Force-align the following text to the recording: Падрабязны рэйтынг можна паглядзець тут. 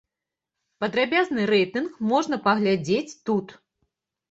Падрабязны 0.83 1.41
рэйтынг 1.51 2.01
можна 2.15 2.41
паглядзець 2.49 3.17
тут. 3.31 3.57